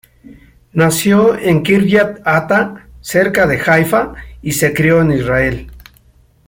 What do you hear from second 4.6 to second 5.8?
crio en Israel.